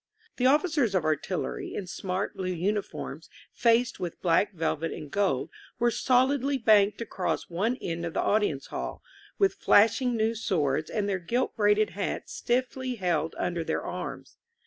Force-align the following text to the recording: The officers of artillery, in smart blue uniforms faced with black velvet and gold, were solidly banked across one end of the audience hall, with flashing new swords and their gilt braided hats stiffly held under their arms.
The 0.37 0.47
officers 0.47 0.95
of 0.95 1.05
artillery, 1.05 1.75
in 1.75 1.85
smart 1.85 2.35
blue 2.35 2.47
uniforms 2.51 3.29
faced 3.53 3.99
with 3.99 4.19
black 4.19 4.51
velvet 4.51 4.91
and 4.91 5.11
gold, 5.11 5.51
were 5.77 5.91
solidly 5.91 6.57
banked 6.57 7.01
across 7.01 7.51
one 7.51 7.75
end 7.77 8.03
of 8.07 8.15
the 8.15 8.19
audience 8.21 8.65
hall, 8.73 9.03
with 9.37 9.53
flashing 9.53 10.15
new 10.17 10.33
swords 10.33 10.89
and 10.89 11.07
their 11.07 11.19
gilt 11.19 11.55
braided 11.55 11.91
hats 11.91 12.33
stiffly 12.33 12.95
held 12.95 13.35
under 13.37 13.63
their 13.63 13.83
arms. 13.83 14.37